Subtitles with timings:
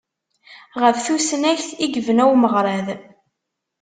[0.81, 2.87] Ɣef tusnakt i yebna umeɣrad.